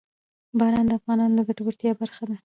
باران 0.59 0.85
د 0.87 0.91
افغانانو 0.99 1.35
د 1.37 1.41
ګټورتیا 1.49 1.91
برخه 2.01 2.23
ده. 2.29 2.35